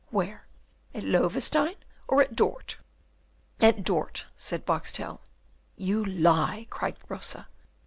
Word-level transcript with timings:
Where? 0.09 0.47
At 0.95 1.03
Loewestein, 1.03 1.75
or 2.07 2.23
at 2.23 2.35
Dort?" 2.35 2.77
"At 3.59 3.83
Dort," 3.83 4.25
said 4.35 4.65
Boxtel. 4.65 5.21
"You 5.77 6.03
lie!" 6.03 6.65
cried 6.71 6.97
Rosa. 7.07 7.47